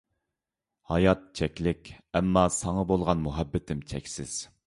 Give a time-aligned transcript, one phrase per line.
[0.91, 4.35] ھايات چەكلىك، ئەمما ساڭا بولغان مۇھەببىتىم چەكسىز.